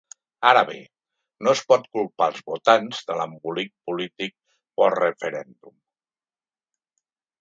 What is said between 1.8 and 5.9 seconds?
culpar els votants de l’embolic polític post-referèndum.